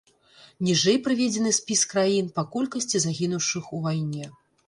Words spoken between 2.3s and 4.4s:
па колькасці загінуўшых у вайне.